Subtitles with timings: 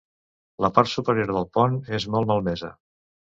[0.65, 2.73] La part superior del pont és molt malmesa.